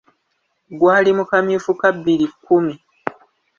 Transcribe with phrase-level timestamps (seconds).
[0.79, 2.73] Gwali mu kamyufu ka bbiri kkumi.